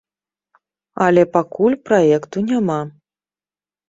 Але 1.05 1.23
пакуль 1.35 1.75
праекту 1.89 2.37
няма. 2.47 2.79